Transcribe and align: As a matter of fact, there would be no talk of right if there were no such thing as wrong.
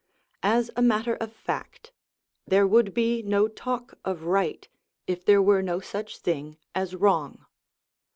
As 0.41 0.71
a 0.75 0.81
matter 0.81 1.13
of 1.13 1.31
fact, 1.31 1.91
there 2.47 2.65
would 2.65 2.91
be 2.91 3.21
no 3.21 3.47
talk 3.47 3.99
of 4.03 4.23
right 4.23 4.67
if 5.05 5.23
there 5.23 5.43
were 5.43 5.61
no 5.61 5.79
such 5.79 6.17
thing 6.17 6.57
as 6.73 6.95
wrong. 6.95 7.45